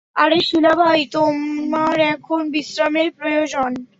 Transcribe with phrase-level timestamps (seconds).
[0.15, 3.71] আরে শিলা বাই, তোমার এখন বিশ্রামের প্রয়োজন।